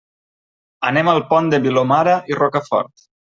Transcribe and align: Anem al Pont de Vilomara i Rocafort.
Anem 0.89 1.11
al 1.11 1.21
Pont 1.33 1.51
de 1.55 1.59
Vilomara 1.67 2.17
i 2.33 2.39
Rocafort. 2.41 3.07